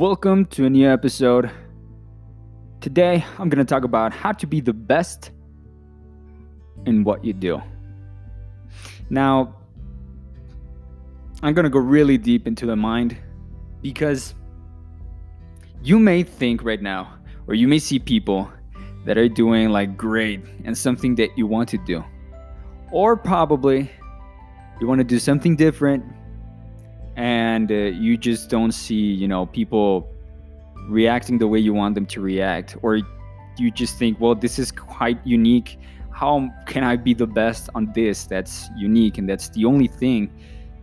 [0.00, 1.50] Welcome to a new episode.
[2.80, 5.30] Today, I'm going to talk about how to be the best
[6.86, 7.60] in what you do.
[9.10, 9.54] Now,
[11.42, 13.14] I'm going to go really deep into the mind
[13.82, 14.34] because
[15.82, 17.12] you may think right now,
[17.46, 18.50] or you may see people
[19.04, 22.02] that are doing like great and something that you want to do.
[22.90, 23.90] Or probably
[24.80, 26.02] you want to do something different
[27.20, 30.08] and uh, you just don't see you know people
[30.88, 32.98] reacting the way you want them to react or
[33.58, 35.78] you just think well this is quite unique.
[36.10, 40.30] How can i be the best on this that's unique and that's the only thing?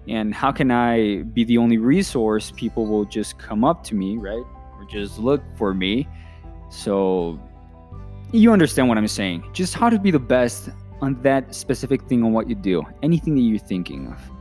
[0.08, 4.18] And how can i be the only resource people will just come up to me
[4.18, 4.46] right
[4.78, 6.08] or just look for me?
[6.70, 7.40] So
[8.32, 9.44] you understand what i'm saying.
[9.54, 10.70] Just how to be the best
[11.02, 12.84] on that specific thing on what you do.
[13.02, 14.37] Anything that you're thinking of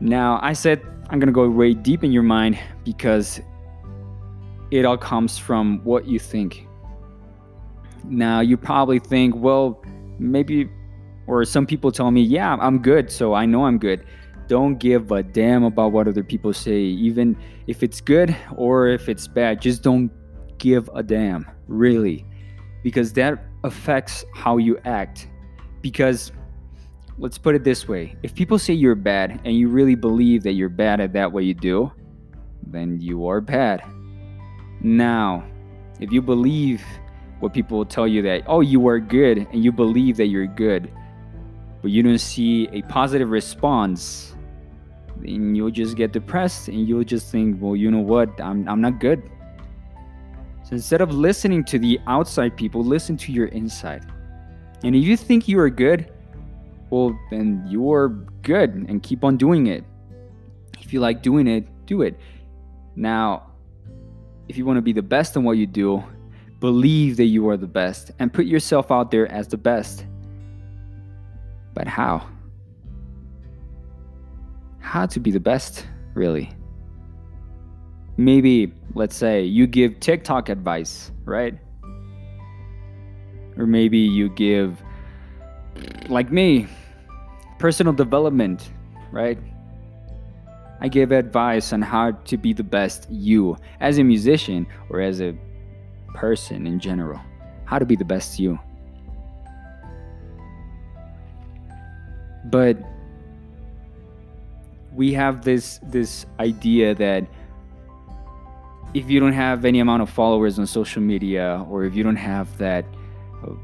[0.00, 3.40] now, I said I'm gonna go way deep in your mind because
[4.70, 6.66] it all comes from what you think.
[8.04, 9.82] Now, you probably think, well,
[10.18, 10.68] maybe,
[11.26, 14.04] or some people tell me, yeah, I'm good, so I know I'm good.
[14.46, 19.08] Don't give a damn about what other people say, even if it's good or if
[19.08, 19.60] it's bad.
[19.60, 20.10] Just don't
[20.58, 22.24] give a damn, really,
[22.82, 25.28] because that affects how you act.
[25.82, 26.32] Because
[27.18, 30.52] let's put it this way if people say you're bad and you really believe that
[30.52, 31.90] you're bad at that what you do,
[32.66, 33.82] then you are bad.
[34.80, 35.44] Now,
[36.00, 36.82] if you believe
[37.40, 40.90] what people tell you that, oh, you are good, and you believe that you're good,
[41.82, 44.34] but you don't see a positive response,
[45.16, 48.80] then you'll just get depressed and you'll just think, well, you know what, I'm, I'm
[48.80, 49.22] not good.
[50.64, 54.04] So instead of listening to the outside people, listen to your inside.
[54.84, 56.12] And if you think you are good,
[56.90, 58.08] well, then you're
[58.42, 59.84] good and keep on doing it.
[60.80, 62.18] If you like doing it, do it.
[62.96, 63.50] Now,
[64.48, 66.02] if you want to be the best in what you do,
[66.60, 70.06] believe that you are the best and put yourself out there as the best.
[71.74, 72.26] But how?
[74.80, 76.50] How to be the best, really?
[78.16, 81.56] Maybe, let's say, you give TikTok advice, right?
[83.56, 84.82] Or maybe you give,
[86.08, 86.66] like me,
[87.58, 88.70] personal development,
[89.12, 89.38] right?
[90.80, 95.20] I give advice on how to be the best you as a musician or as
[95.20, 95.34] a
[96.14, 97.20] person in general.
[97.64, 98.58] How to be the best you.
[102.44, 102.78] But
[104.92, 107.26] we have this this idea that
[108.94, 112.16] if you don't have any amount of followers on social media or if you don't
[112.16, 112.84] have that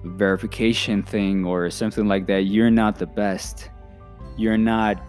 [0.05, 3.71] verification thing or something like that, you're not the best
[4.37, 5.01] you're not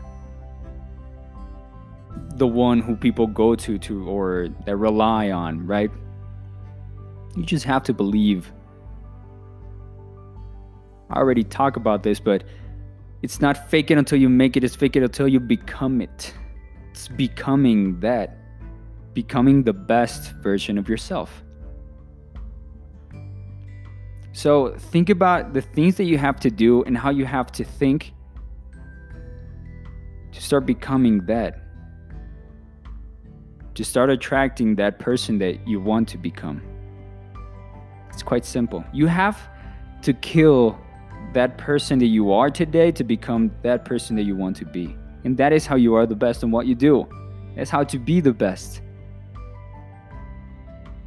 [2.35, 5.91] the one who people go to to or that rely on, right?
[7.35, 8.51] You just have to believe.
[11.09, 12.43] I already talk about this, but
[13.21, 16.33] it's not fake it until you make it, it's fake it until you become it.
[16.91, 18.37] It's becoming that.
[19.13, 21.44] Becoming the best version of yourself.
[24.35, 27.63] So think about the things that you have to do and how you have to
[27.63, 28.13] think
[30.33, 31.57] to start becoming that.
[33.75, 36.61] To start attracting that person that you want to become.
[38.09, 38.83] It's quite simple.
[38.91, 39.39] You have
[40.01, 40.77] to kill
[41.31, 44.97] that person that you are today to become that person that you want to be.
[45.23, 47.07] And that is how you are the best in what you do.
[47.55, 48.81] That's how to be the best.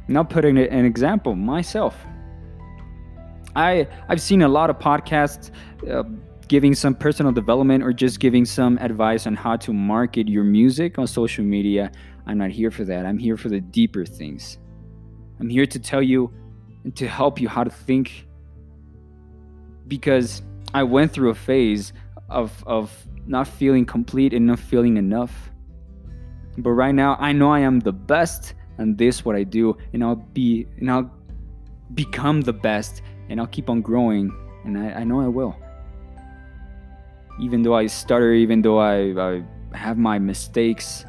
[0.07, 1.95] Now, putting an example, myself.
[3.59, 5.51] I I've seen a lot of podcasts.
[5.89, 6.03] Uh,
[6.49, 10.97] giving some personal development or just giving some advice on how to market your music
[10.97, 11.91] on social media,
[12.25, 13.05] I'm not here for that.
[13.05, 14.57] I'm here for the deeper things.
[15.39, 16.33] I'm here to tell you
[16.83, 18.27] and to help you how to think
[19.87, 20.41] because
[20.73, 21.93] I went through a phase
[22.29, 22.91] of of
[23.27, 25.51] not feeling complete and not feeling enough.
[26.57, 30.03] But right now I know I am the best and this what I do and
[30.03, 31.11] I'll be and I'll
[31.93, 34.31] become the best and I'll keep on growing
[34.65, 35.55] and I, I know I will
[37.39, 39.43] even though I stutter, even though I, I
[39.73, 41.05] have my mistakes,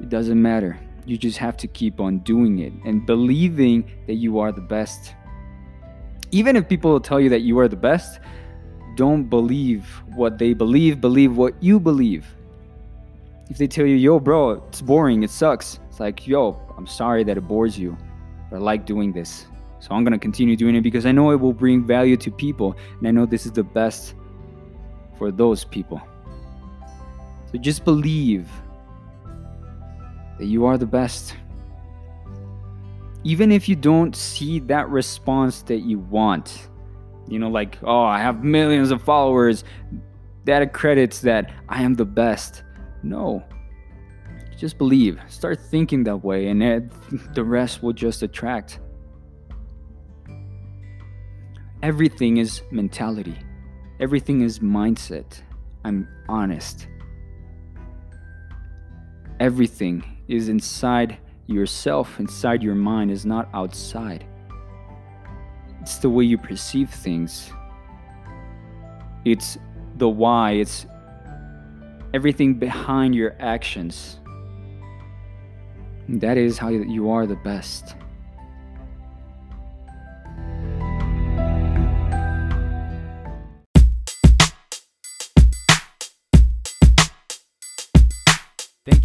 [0.00, 0.78] it doesn't matter.
[1.04, 5.14] You just have to keep on doing it and believing that you are the best.
[6.30, 8.20] Even if people tell you that you are the best,
[8.96, 12.26] don't believe what they believe, believe what you believe.
[13.50, 17.24] If they tell you, yo, bro, it's boring, it sucks, it's like, yo, I'm sorry
[17.24, 17.96] that it bores you,
[18.48, 19.46] but I like doing this.
[19.80, 22.76] So I'm gonna continue doing it because I know it will bring value to people,
[22.98, 24.14] and I know this is the best
[25.18, 26.00] for those people.
[27.50, 28.48] So just believe
[30.38, 31.34] that you are the best.
[33.24, 36.68] Even if you don't see that response that you want,
[37.28, 39.64] you know, like, oh, I have millions of followers,
[40.44, 42.62] that accredits that I am the best.
[43.02, 43.44] No.
[44.56, 45.20] Just believe.
[45.28, 46.92] Start thinking that way, and it,
[47.34, 48.78] the rest will just attract.
[51.82, 53.38] Everything is mentality,
[54.00, 55.40] everything is mindset.
[55.82, 56.86] I'm honest.
[59.40, 61.16] Everything is inside
[61.46, 64.26] yourself, inside your mind, is not outside.
[65.80, 67.50] It's the way you perceive things.
[69.24, 69.56] It's
[69.96, 70.84] the why, it's
[72.12, 74.20] everything behind your actions.
[76.10, 77.94] That is how you are the best.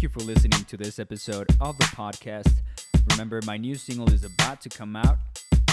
[0.06, 2.52] You for listening to this episode of the podcast.
[3.10, 5.18] Remember, my new single is about to come out,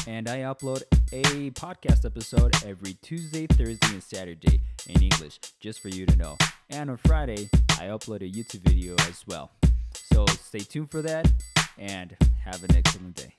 [0.07, 0.81] and I upload
[1.11, 6.37] a podcast episode every Tuesday, Thursday, and Saturday in English, just for you to know.
[6.69, 9.51] And on Friday, I upload a YouTube video as well.
[9.93, 11.31] So stay tuned for that,
[11.77, 13.35] and have an excellent day.